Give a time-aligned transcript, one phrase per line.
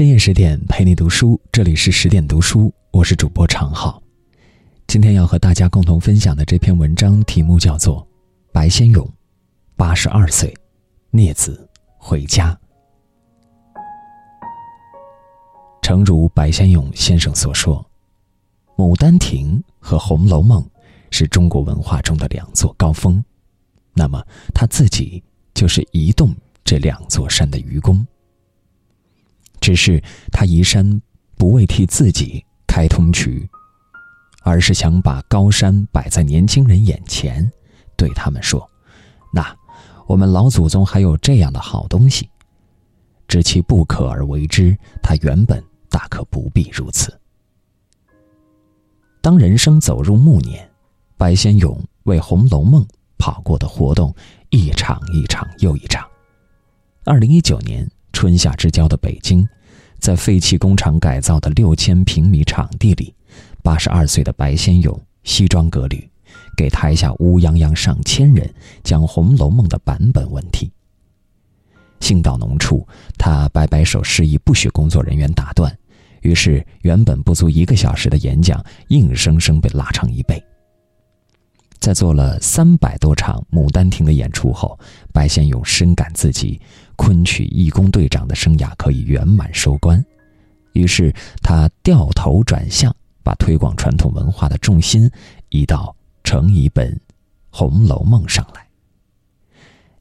[0.00, 4.02] 深夜十点陪你读书，这里是十点读书，我是主播常浩。
[4.86, 8.00] 今天要和大家共同分享的这篇文章题目叫做
[8.50, 9.06] 《白先勇，
[9.76, 10.56] 八十二岁，
[11.10, 11.68] 孽子
[11.98, 12.58] 回家》。
[15.82, 17.86] 诚如白先勇先生所说，
[18.82, 20.62] 《牡丹亭》和《红楼梦》
[21.10, 23.22] 是中国文化中的两座高峰，
[23.92, 28.02] 那么他自己就是移动这两座山的愚公。
[29.60, 31.00] 只是他移山，
[31.36, 33.46] 不为替自己开通渠，
[34.42, 37.48] 而是想把高山摆在年轻人眼前，
[37.94, 38.68] 对他们说
[39.34, 39.54] ：“那
[40.06, 42.28] 我们老祖宗还有这样的好东西，
[43.28, 44.74] 知其不可而为之。
[45.02, 47.14] 他原本大可不必如此。”
[49.20, 50.66] 当人生走入暮年，
[51.18, 52.82] 白先勇为《红楼梦》
[53.18, 54.14] 跑过的活动
[54.48, 56.08] 一场一场又一场。
[57.04, 57.86] 二零一九年。
[58.12, 59.48] 春夏之交的北京，
[60.00, 63.14] 在废弃工厂改造的六千平米场地里，
[63.62, 66.08] 八十二岁的白先勇西装革履，
[66.56, 70.72] 给台下乌泱泱上千人讲《红楼梦》的版本问题。
[72.00, 72.86] 兴到浓处，
[73.18, 75.70] 他摆摆手示意不许工作人员打断，
[76.22, 80.42] 于是原本不足一个小时的演讲，硬生生被拉长一倍。
[81.78, 84.78] 在做了三百多场《牡丹亭》的演出后，
[85.12, 86.60] 白先勇深感自己
[87.00, 90.04] 昆曲义工队长的生涯可以圆满收官，
[90.74, 91.10] 于是
[91.42, 95.10] 他掉头转向，把推广传统文化的重心
[95.48, 96.92] 移到成一本
[97.48, 98.68] 《红楼梦》上来。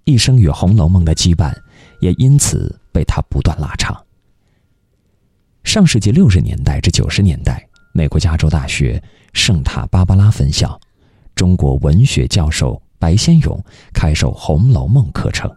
[0.03, 1.55] 一生与《红楼梦》的羁绊
[2.01, 3.97] 也因此被他不断拉长。
[5.63, 10.77] 上世纪六十年代至九十年代，美国加州大学圣塔芭芭拉分校。
[11.33, 15.49] 中国文学教授白先勇开授《红楼梦》课程，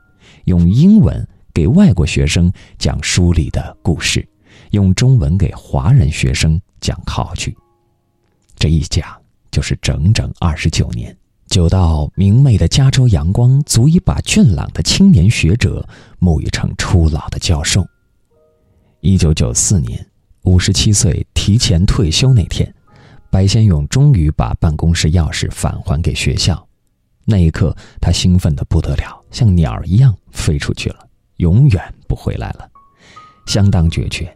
[0.44, 4.26] 用英文给外国学生讲书里的故事，
[4.70, 7.56] 用中文给华人学生讲考据。
[8.56, 9.06] 这一讲
[9.50, 11.16] 就是整整二十九年，
[11.48, 15.86] 久到明媚的加州阳光足以把俊朗的青年学者
[16.20, 17.86] 沐浴成初老的教授。
[19.00, 20.06] 一九九四年，
[20.42, 22.72] 五十七岁提前退休那天。
[23.30, 26.68] 白先勇终于把办公室钥匙返还给学校，
[27.24, 31.08] 那一刻，他兴奋得不得了，像鸟一样飞出去了，
[31.42, 32.70] 永远不回来了，
[33.46, 34.32] 相当决绝。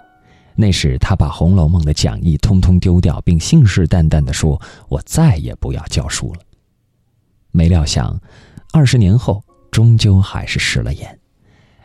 [0.56, 6.40] 那时，他把《红楼梦》的讲义通通丢掉，并信誓旦旦地说：“我再也不要教书了。”
[7.52, 8.20] 没料想，
[8.72, 9.40] 二十年后，
[9.70, 11.16] 终究还是食了言，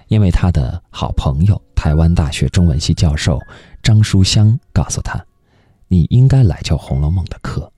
[0.07, 3.39] 因为他的好朋友台湾大学中文系教授
[3.83, 5.23] 张书香告诉他。
[5.87, 7.71] 你应该来教《红楼梦》的课，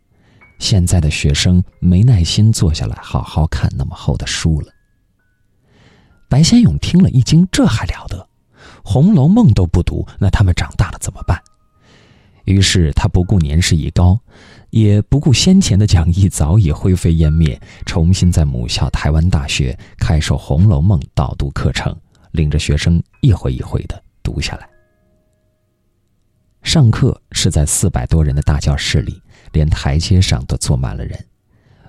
[0.60, 4.73] 现在的学生没耐心坐下来好好看那么厚的书了。
[6.34, 8.18] 白先勇听了一惊，这还了得，
[8.84, 11.40] 《红楼梦》都不读，那他们长大了怎么办？
[12.46, 14.20] 于是他不顾年事已高，
[14.72, 21.96] 也不顾先前的讲义早已灰飞烟灭，重新在母校台湾大学开授《红楼梦》导读课程，
[22.32, 24.68] 领着学生一回一回的读下来。
[26.64, 31.28] 上课是在四百多人的大教室里，连台阶上都坐满了人。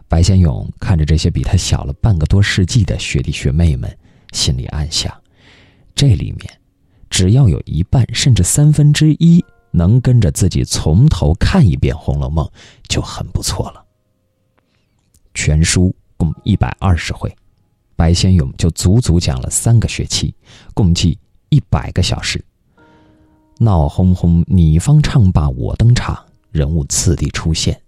[0.06, 3.90] 白先勇看着这些比他小了半个多世纪的学弟学妹们，
[4.34, 5.10] 心里暗想：
[5.94, 6.60] 这里面，
[7.08, 12.44] 只要有一半甚至三分之一能跟着自己从头看一遍《红楼梦》，
[12.88, 13.84] 就很不错了。
[15.34, 17.34] 全书共一百二十回，
[17.96, 20.34] 白先勇就足足讲了三个学期，
[20.74, 21.16] 共计
[21.48, 22.44] 一百个小时。
[23.58, 27.80] 闹哄哄，你方唱罢我登场，人物次第出现，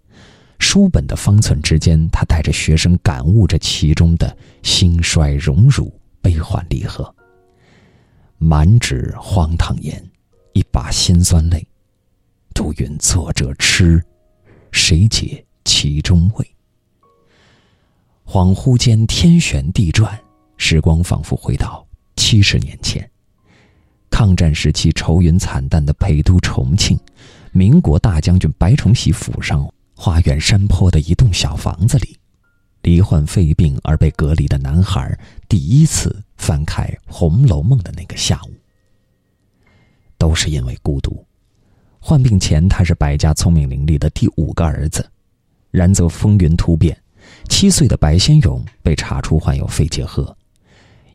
[0.60, 5.92] 书本的方寸之间，他带着学生感悟着其中的兴衰荣辱、
[6.26, 7.14] 悲欢离合。
[8.36, 10.04] 满纸荒唐言，
[10.54, 11.64] 一把辛酸泪，
[12.52, 14.02] 独云作者痴，
[14.72, 16.44] 谁解其中味？
[18.26, 20.20] 恍惚间，天旋地转，
[20.56, 21.86] 时光仿佛回到
[22.16, 23.08] 七十年前。
[24.10, 26.98] 抗战时期愁云惨淡的陪都重庆，
[27.52, 29.64] 民国大将军白崇禧府上
[29.94, 32.15] 花园山坡的一栋小房子里，
[32.86, 35.18] 罹患肺病而被隔离的男孩
[35.48, 38.54] 第一次翻开《红楼梦》的那个下午，
[40.16, 41.26] 都是因为孤独。
[41.98, 45.04] 患病前他是白家聪明伶俐的第五个儿子，
[45.72, 46.96] 然则风云突变，
[47.48, 50.36] 七岁的白先勇被查出患有肺结核，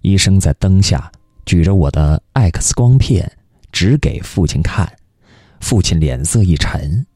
[0.01, 1.09] 医生在灯下。
[1.45, 3.31] 举着我的 X 光片，
[3.71, 4.93] 指给父亲看，
[5.61, 7.07] 父亲脸色一沉，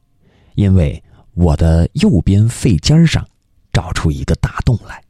[0.53, 1.03] 因为
[1.33, 3.27] 我的右边肺尖上
[3.75, 5.03] 找出一个大洞来。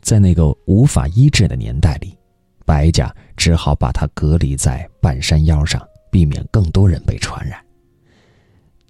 [0.00, 2.16] 在那个无法医治的年代里，
[2.64, 7.62] 白家只好把他隔离在半山腰上，避免更多人被传染。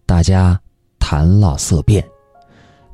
[0.07, 0.59] 大家
[1.01, 2.09] 谈唠色变，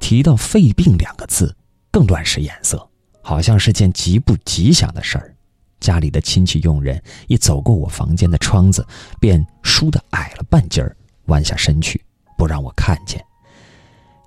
[0.01, 1.55] 提到肺病两个字，
[1.91, 2.89] 更乱使眼色，
[3.21, 5.35] 好像是件极不吉祥的事儿。
[5.79, 8.83] 家里的亲戚佣人一走过我房间的窗子，
[9.21, 10.97] 便倏地矮了半截儿，
[11.27, 12.03] 弯下身去，
[12.39, 13.23] 不让我看见，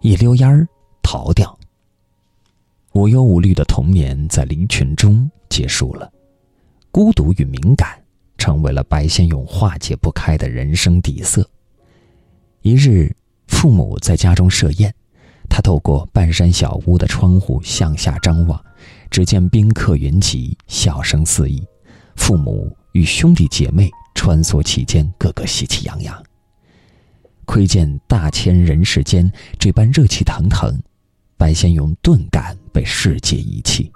[0.01, 0.67] 一溜烟儿
[1.01, 1.57] 逃掉。
[2.93, 6.11] 无忧无虑的童年在离群中结束了，
[6.91, 7.97] 孤独与敏感
[8.37, 11.49] 成为了白先勇化解不开的人生底色。
[12.61, 13.15] 一日，
[13.47, 14.93] 父母在家中设宴，
[15.49, 18.61] 他透过半山小屋的窗户向下张望，
[19.09, 21.65] 只见宾客云集，笑声四溢，
[22.15, 26.23] 父母与兄弟姐妹穿梭其间，个个喜气洋洋。
[27.45, 30.77] 窥见大千人世间这般热气腾腾，
[31.41, 33.91] 白先勇顿感被世界遗弃，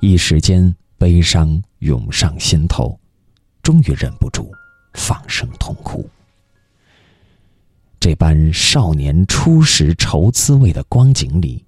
[0.00, 3.00] 一时间悲伤涌上心头，
[3.62, 4.52] 终于忍不住
[4.92, 6.06] 放声痛哭。
[7.98, 11.64] 这般少年初识愁滋味的光景里，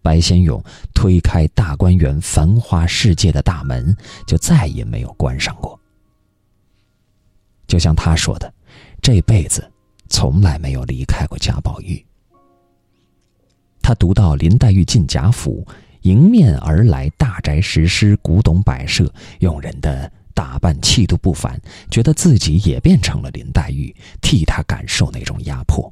[0.00, 0.62] 白先勇
[0.94, 3.96] 推开大观园繁华世界的大门，
[4.28, 5.76] 就再也没有关上过。
[7.66, 8.54] 就像他说的，
[9.02, 9.68] 这辈子
[10.08, 12.00] 从来没有离开过贾宝玉。
[13.86, 15.64] 他读到林黛玉进贾府，
[16.02, 20.10] 迎面而来大宅石狮、古董摆设、佣人的。
[20.34, 21.56] 打扮气度不凡，
[21.88, 25.90] 觉得自己也变成了林黛玉，替她感受那种压迫。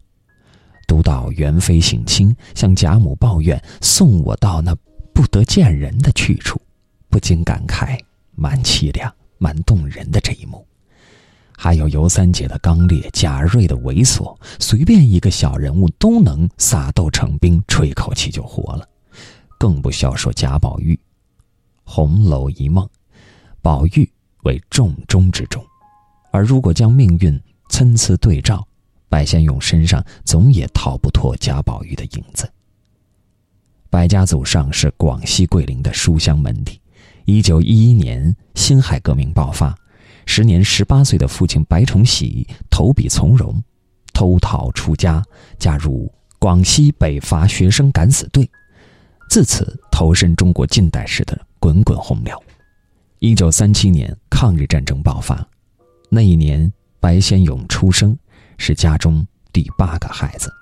[0.88, 4.75] 读到元妃省亲，向贾母抱怨送我到那
[5.14, 6.61] 不得见人的去处，
[7.08, 7.97] 不禁感慨
[8.35, 10.67] 蛮凄凉、蛮动人的这一幕。
[11.64, 18.87] 还有尤三姐的刚烈，贾瑞的猥琐，随便一个小人物都能撒豆成兵，吹口气就活了。
[19.56, 20.94] 更不消说贾宝玉，
[21.82, 22.84] 《红楼一梦》，
[23.62, 24.06] 宝玉。
[24.43, 25.64] 为重中之重，
[26.31, 27.40] 而如果将命运
[27.70, 28.62] 参差对照，
[29.08, 32.46] 白先勇身上总也逃不脱贾宝玉的影子。
[33.88, 36.78] 白家祖上是广西桂林的书香门第。
[37.25, 39.75] 一九一一年，辛亥革命爆发，
[40.26, 43.62] 时年十八岁的父亲白崇禧投笔从戎，
[44.12, 45.23] 偷逃出家，
[45.59, 48.49] 加入广西北伐学生敢死队，
[49.29, 52.43] 自此投身中国近代史的滚滚洪流。
[53.19, 55.47] 一九三七年，抗日战争爆发。
[56.11, 58.17] 那一年，白先勇出生，
[58.59, 60.53] 是家中第八个孩子。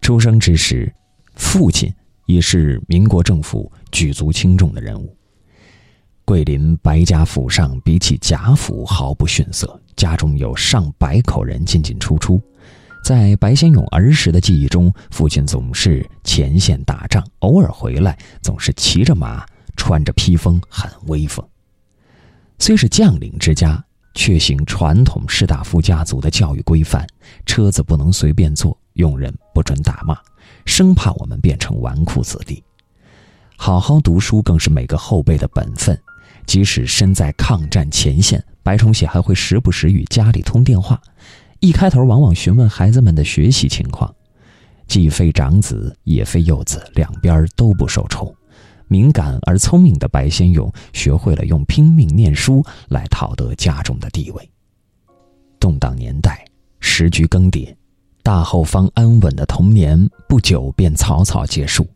[0.00, 0.92] 出生之时，
[1.36, 1.92] 父亲
[2.26, 5.16] 也是民国政府举足轻重的人物。
[6.24, 12.40] 桂林白家府上比起贾府毫不逊色，家中有上百口人进进出出。
[13.04, 19.44] 在白先勇儿时的记忆中，父亲总是前线打仗，偶尔回来，总是骑着马。
[19.76, 21.44] 穿着披风，很威风。
[22.60, 23.84] 虽是将领之家，
[24.14, 27.04] 却行传统士大夫家族的教育规范：
[27.44, 30.16] 车子不能随便坐，佣人不准打骂，
[30.64, 32.62] 生怕我们变成纨绔子弟。
[33.56, 36.00] 好好读书更是每个后辈的本分。
[36.46, 41.00] 即使身在抗战前线，白崇禧还会时不时与家里通电话，
[41.60, 44.14] 一开头往往询问孩子们的学习情况。
[44.86, 48.34] 既非长子，也非幼子，两边都不受宠。
[48.86, 54.50] 敏感而聪明的白先勇学会了用拼命念书来讨得家中的地位。
[55.58, 56.44] 动荡年代，
[56.80, 57.74] 时局更迭，
[58.22, 61.86] 大后方安稳的童年不久便草草结束。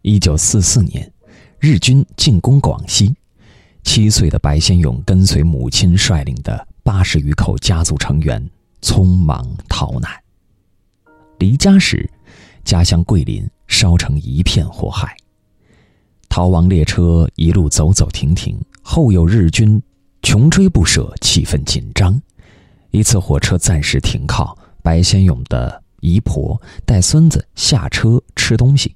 [0.00, 1.12] 一九四四年，
[1.58, 3.14] 日军进攻广西，
[3.82, 8.44] 七岁的白先勇跟随母亲率领的八十余口家族成员
[8.82, 10.10] 匆忙逃难。
[11.38, 12.08] 离家时，
[12.64, 15.16] 家乡桂林烧成一片火海。
[16.28, 19.82] 逃亡列车一路走走停停，后有日军
[20.22, 22.20] 穷追不舍，气氛紧张。
[22.90, 28.94] 一次火车暂时停靠，白先勇的姨婆带孙子下车吃东西，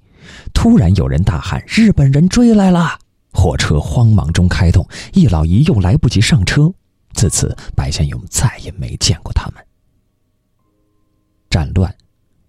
[0.53, 2.99] 突然有人大喊：“日本人追来了！”
[3.35, 6.73] 火车慌忙中开动，一老一幼来不及上车。
[7.13, 9.63] 自此，白先勇再也没见过他们。
[11.51, 11.95] 战乱。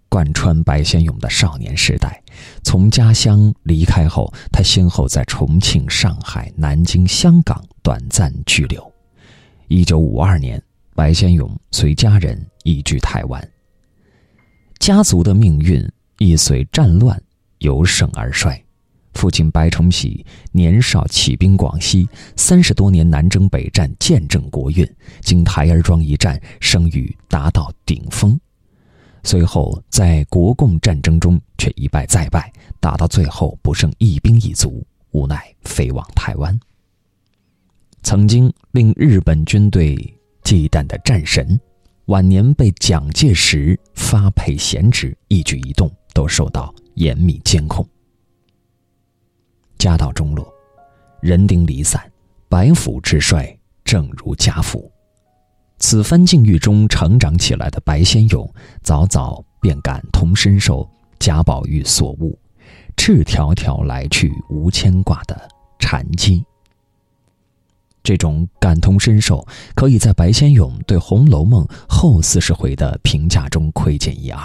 [0.07, 2.23] 贯穿白先勇的少年时代，
[2.63, 8.93] 从家乡离开后，他先后在重庆、上海、南京、香港短暂居留。
[9.67, 10.61] 一九五二年，
[10.95, 13.45] 白先勇随家人移居台湾。
[14.79, 15.85] 家族的命运
[16.19, 17.21] 亦随战乱
[17.57, 18.64] 由盛而衰。
[19.15, 24.87] 父亲白崇禧年少起兵广西，三十多年南征北战，见证国运，
[25.21, 28.39] 经台儿庄一战，声誉达到顶峰。
[29.23, 36.57] 随后，在国共战争中却一败再败，打到最后不剩一兵一卒，无奈飞往台湾。
[38.03, 39.95] 曾经令日本军队
[40.43, 41.59] 忌惮的战神，
[42.05, 47.87] 晚年被蒋介石发配闲职，一举一动都受到严密监控。
[49.77, 50.51] 家道中落，
[51.21, 52.01] 人丁离散，
[52.49, 54.91] 白府之衰正如家父。
[55.77, 58.49] 此番境遇中成长起来的白先勇，
[58.81, 60.89] 早早便感同身受
[61.19, 62.37] 贾宝玉所悟，
[62.95, 66.43] 赤条条来去无牵挂的禅机。
[68.01, 74.41] 这种感同身受，可以在白先勇对《红楼梦》后四十回的评价中窥见一二。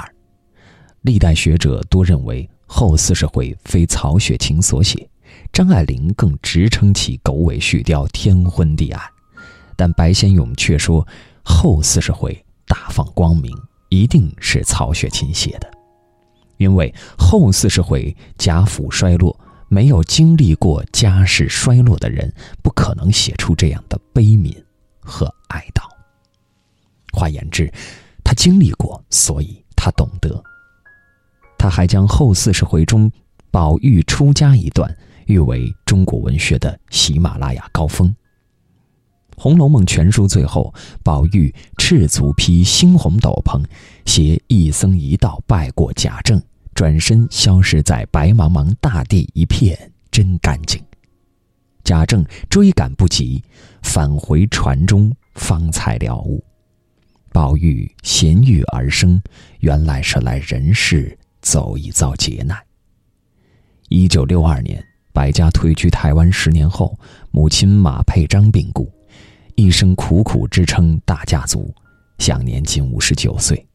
[1.02, 5.08] 历代学者多认为后四十回非曹雪芹所写，
[5.52, 9.02] 张爱玲更直称其狗尾续貂、天昏地暗。
[9.76, 11.06] 但白先勇却说
[11.42, 13.56] 后四十回大放光明，
[13.88, 15.70] 一定是曹雪芹写的，
[16.58, 19.38] 因为后四十回贾府衰落。
[19.72, 24.52] 没有经历过家世衰落的人，不可能写出这样的悲悯
[24.98, 25.88] 和哀悼。
[27.12, 27.72] 换言之，
[28.24, 30.42] 他经历过，所以他懂得。
[31.56, 33.08] 他还将后四十回中
[33.52, 34.92] 宝玉出家一段
[35.30, 38.08] 誉为中国文学的喜马拉雅高峰。
[39.42, 43.64] 《红楼梦》全书最后，宝玉赤足披猩红斗篷，
[44.04, 46.42] 携一僧一道拜过贾政。
[46.72, 50.82] 转身消失在白茫茫大地一片，真干净。
[51.84, 53.42] 贾政追赶不及，
[53.82, 56.42] 返回船中，方才了悟。
[57.32, 59.20] 宝玉衔玉而生，
[59.58, 62.58] 原来是来人世走一遭劫难。
[63.88, 66.98] 一九六二年，白家退居台湾十年后，
[67.30, 68.90] 母亲马佩章病故，
[69.56, 71.74] 一生苦苦支撑大家族，
[72.18, 73.66] 享年仅五十九岁。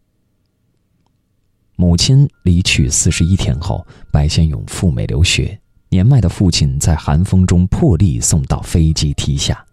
[1.75, 5.59] 母亲离去四十一天后，白先勇赴美留学。
[5.89, 9.63] 年迈的父亲在寒风中破例送到飞机梯下，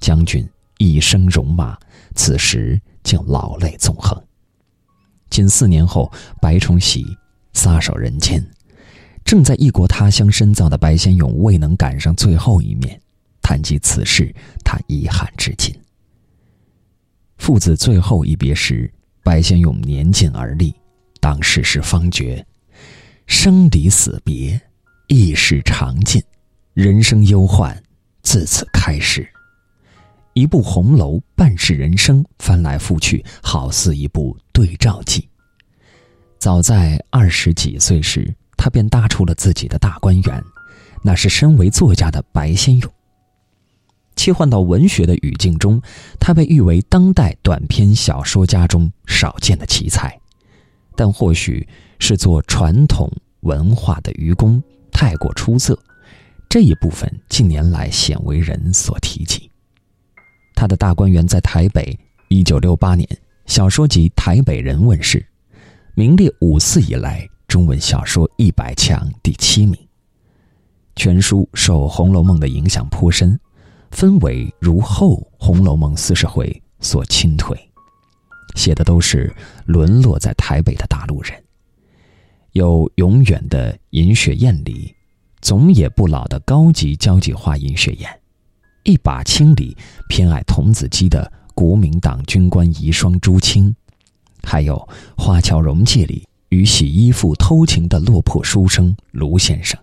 [0.00, 0.48] 将军
[0.78, 1.76] 一生戎马，
[2.14, 4.20] 此时竟老泪纵横。
[5.30, 6.10] 仅四年后，
[6.40, 7.04] 白崇禧
[7.52, 8.44] 撒手人间，
[9.28, 12.98] 正在异国他乡深造的白先勇未能赶上最后一面。
[13.42, 15.70] 谈及此事，他遗憾至今。
[17.36, 18.90] 父子最后一别时，
[19.22, 20.74] 白先勇年近而立。
[21.20, 22.42] 当世事方觉，
[23.26, 24.58] 生离死别，
[25.08, 26.22] 亦是常尽，
[26.72, 27.78] 人生忧患
[28.22, 29.28] 自此开始。
[30.32, 35.28] 一部红楼，半世人生，翻来覆去，好似一部对照记。
[36.38, 40.44] 早在二十几岁时，他便搭出了自己的大观园，
[41.02, 42.92] 那是身为作家的白先勇。
[44.16, 45.80] 切换到文学的语境中，
[46.20, 50.14] 他被誉为当代短篇小说家中少见的奇才。
[50.96, 51.66] 但或许
[52.00, 53.08] 是做传统
[53.42, 54.60] 文化的愚公
[54.90, 55.78] 太过出色，
[56.48, 59.48] 这一部分近年来鲜为人所提及。
[60.56, 61.96] 他的大观园在台北，
[62.28, 63.08] 一九六八年
[63.46, 65.24] 小说集《台北人》问世，
[65.94, 67.24] 名列五四以来
[67.58, 69.76] 中文小说一百强第七名。
[70.94, 73.36] 全书受《红楼梦》的影响颇深，
[73.90, 77.56] 氛围如后《红楼梦》四十回所倾颓。
[78.54, 79.34] 写的都是
[79.66, 81.32] 沦落在台北的大陆人，
[82.52, 84.94] 有永远的银雪艳里，
[85.40, 88.08] 总也不老的高级交际花银雪艳，
[88.84, 89.76] 一把青里
[90.08, 93.74] 偏爱童子鸡的国民党军官遗孀朱青，
[94.44, 99.78] 还有花桥荣记里与洗衣服偷情的落魄书生卢先生。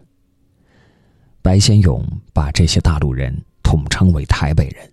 [1.42, 4.92] 白先勇把这些大陆人统称为台北人，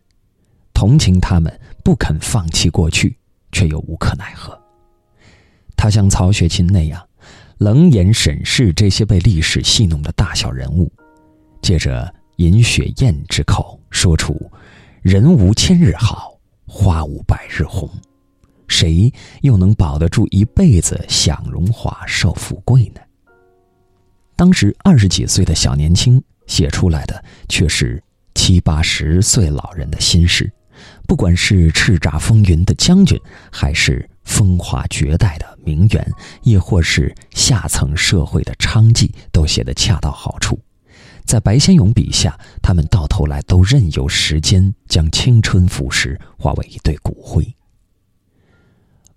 [0.75, 3.17] 同情他们不肯放弃过去。
[3.53, 4.59] 却又无可奈何。
[5.77, 7.07] 他像曹雪芹那样，
[7.59, 10.91] 冷眼审视这些被历史戏弄的大小人物，
[11.61, 14.51] 借着尹雪艳之口说出
[15.05, 16.35] ：“人无千日好，
[16.67, 17.87] 花无百日红，
[18.73, 19.13] 谁
[19.43, 23.01] 又能保得住一辈子享荣华、受富贵呢？”
[24.35, 28.03] 当时二十几岁的小年轻写出来的，却是
[28.35, 30.51] 七八十岁老人的心事。
[31.07, 33.21] 不管是叱咤风云的将军，
[33.53, 36.13] 还是风华绝代的名媛，
[36.43, 40.59] 亦或是下层社会的娼妓，都写得恰到好处。
[41.25, 47.47] 在白先勇笔下，他们到头来都任由时间将青春腐蚀，化为一堆骨灰。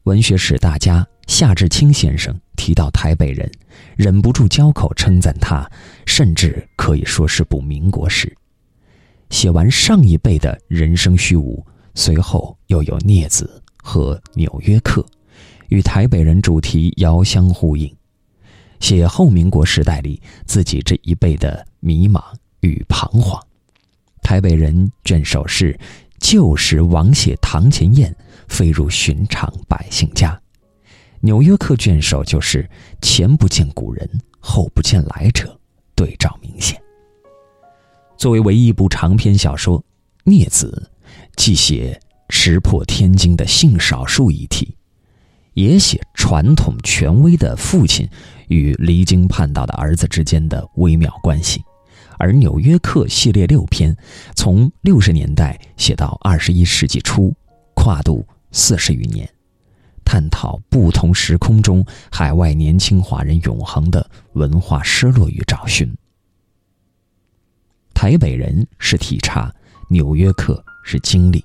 [0.05, 3.49] 文学史大家夏志清先生提到台北人，
[3.97, 5.67] 忍不住交口称赞他，
[6.05, 8.31] 甚至可以说是部民国史。
[9.31, 15.01] 写完上一辈的人生虚无，随后又有《孽子》和《纽约客》，
[15.69, 17.91] 与台北人主题遥相呼应。
[18.79, 22.21] 写后民国时代里自己这一辈的迷茫
[22.59, 23.41] 与彷徨。
[24.21, 25.79] 台台北人卷首是
[26.19, 28.15] ：“旧时王谢堂前燕，
[28.47, 30.39] 飞入寻常百姓家。”
[31.21, 32.69] 纽约客卷首就是
[33.01, 34.07] “前不见古人，
[34.39, 35.59] 后不见来者”，
[35.95, 36.79] 对照明显。
[38.15, 39.79] 作为唯一一部长篇小说，
[40.23, 40.89] 《孽子》
[41.35, 44.75] 既写石破天惊的性少数议题，
[45.53, 48.07] 也写传统权威的父亲
[48.47, 51.63] 与离经叛道的儿子之间的微妙关系。
[52.17, 53.95] 而《纽约客》系列六篇，
[54.35, 57.33] 从六十年代写到二十一世纪初，
[57.75, 59.29] 跨度四十余年，
[60.03, 65.93] 探讨不同时空中海外年轻华人永恒的文化失落与找寻。
[67.93, 69.53] 台北人是体察，
[69.89, 71.43] 纽约客是经历。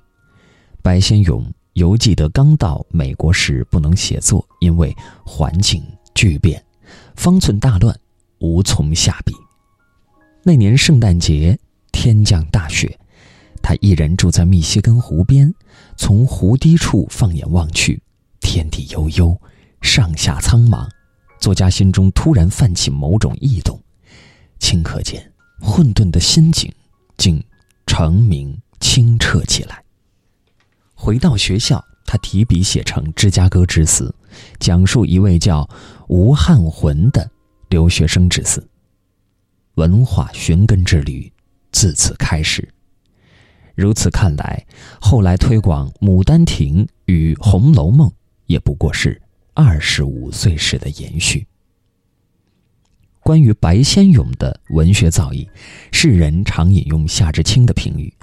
[0.81, 6.63] 白先勇犹记得刚到美国时不能写作，因为环境巨变，
[7.15, 7.97] 方寸大乱，
[8.39, 9.33] 无从下笔。
[10.43, 11.59] 那年圣诞节，
[11.91, 12.97] 天降大雪，
[13.61, 15.53] 他一人住在密歇根湖边，
[15.97, 18.01] 从湖堤处放眼望去，
[18.39, 19.39] 天地悠悠，
[19.81, 20.89] 上下苍茫。
[21.39, 23.79] 作家心中突然泛起某种异动，
[24.59, 26.73] 顷刻间，混沌的心境
[27.17, 27.43] 竟
[27.85, 29.83] 澄明清澈起来。
[30.95, 34.13] 回到学校，他提笔写成《芝加哥之死》，
[34.59, 35.69] 讲述一位叫
[36.07, 37.29] 吴汉魂的
[37.69, 38.67] 留学生之死。
[39.75, 41.31] 文化寻根之旅
[41.71, 42.67] 自此开始。
[43.75, 44.65] 如此看来，
[44.99, 48.09] 后来推广《牡丹亭》与《红楼梦》
[48.45, 49.21] 也不过是
[49.53, 51.47] 二十五岁时的延续。
[53.23, 55.47] 关于白先勇的文学造诣，
[55.91, 58.13] 世人常引用夏志清的评语：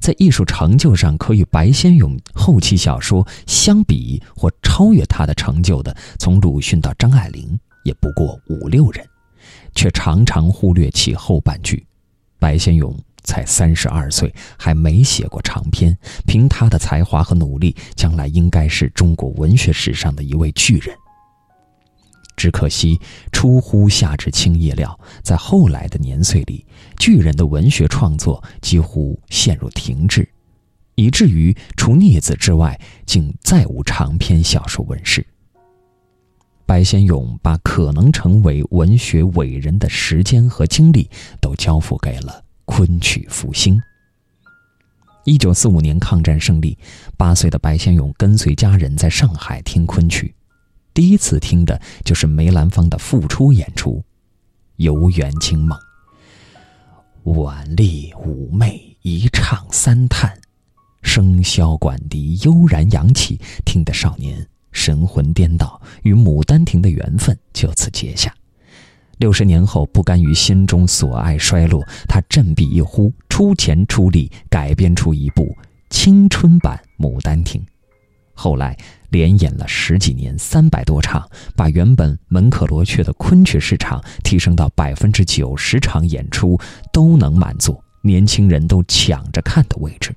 [0.00, 9.04] 在艺术成就上可与白先勇后期小说相比或超越他的成就的，从鲁迅到张爱玲，也不过五六人。
[9.74, 11.86] 却常常忽略其后半句。
[12.38, 15.96] 白先勇才三十二岁，还没写过长篇。
[16.26, 20.94] 凭他的才华和努力，将来应该是中国文学史上的一位巨人。
[22.36, 23.00] 只可惜
[23.32, 26.66] 出乎夏志清意料，在后来的年岁里，
[26.98, 30.28] 巨人的文学创作几乎陷入停滞，
[30.96, 35.24] 以至于除《孽子》之外，竟再无长篇小说问世。
[36.66, 41.08] 白先勇把可能成为文学伟人的时间和精力
[41.40, 43.80] 都交付给了昆曲复兴。
[45.24, 46.76] 一九四五年抗战胜利，
[47.16, 50.34] 八岁的白先勇跟随家人在上海听昆曲，
[50.92, 53.98] 第一次听的就是梅兰芳的复出演出
[54.76, 55.78] 《游园惊梦》。
[57.40, 60.38] 婉丽妩媚一唱三叹，
[61.02, 64.46] 笙箫管笛悠然扬起，听得少年。
[64.74, 68.34] 神魂颠倒，与《牡丹亭》的缘分就此结下。
[69.16, 75.56] 六十年后，不甘于心中所爱衰落，他振臂一呼，出钱出力改编出一部
[75.88, 77.62] 青春版《牡丹亭》。
[78.34, 78.76] 后来
[79.10, 86.58] 连演了十几年，三百多场，把原本门可罗雀的昆曲市场提升到百分之九十场演出
[86.92, 90.12] 都能满座，年轻人都抢着看的位置。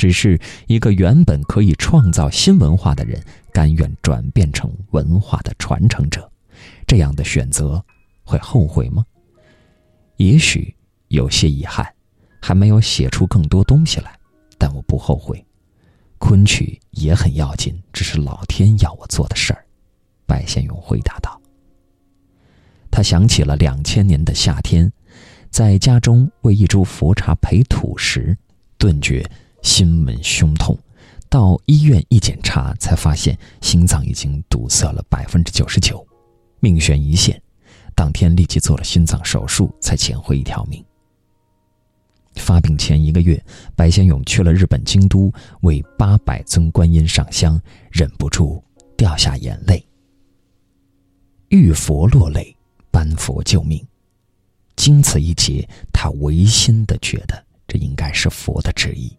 [0.00, 6.26] 只是一个原本可以创造新文化的人，甘愿转变成文化的传承者，
[6.86, 7.84] 这样的选择
[8.24, 9.04] 会后悔吗？
[10.16, 10.74] 也许
[11.08, 11.86] 有些遗憾，
[12.40, 14.18] 还没有写出更多东西来，
[14.56, 15.44] 但我不后悔。
[16.16, 19.66] 昆曲也很要紧，这是老天要我做的事儿。
[20.24, 21.38] 白先勇回答道。
[22.90, 24.90] 他想起了两千年的夏天，
[25.50, 28.34] 在家中为一株佛茶培土时，
[28.78, 29.30] 顿觉。
[29.62, 30.76] 心闷胸痛，
[31.28, 36.06] 到医院一检查，才发现心脏已经堵塞了百分之九十九，
[36.60, 37.40] 命悬一线。
[37.94, 40.82] 当天立即做了心脏手术，才捡回一条命。
[42.36, 43.42] 发病前一个月，
[43.76, 45.30] 白先勇去了日本京都，
[45.62, 48.62] 为八百尊观音上香，忍不住
[48.96, 49.84] 掉下眼泪。
[51.48, 52.56] 遇佛落泪，
[52.90, 53.84] 搬佛救命。
[54.76, 59.14] 经此一劫，他违心的觉得这应该是佛的旨意。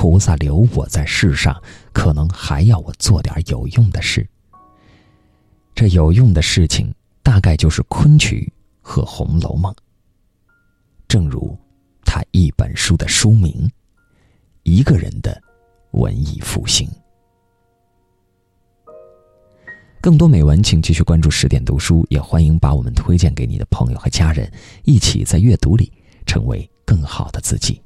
[0.00, 1.60] 菩萨留我在世上，
[1.92, 4.24] 可能还要我做点有用的事。
[5.74, 9.72] 这有用的事情，大概就是昆曲和《红楼梦》。
[11.08, 11.58] 正如
[12.04, 13.52] 他一本书的书名，
[14.62, 15.36] 《一个人的
[15.90, 16.88] 文艺复兴》。
[20.00, 24.48] 更多美文，请继续关注十点读书，也欢迎把我们推荐给你的朋友和家人，
[24.84, 25.92] 一起在阅读里
[26.24, 27.82] 成为更好的自己。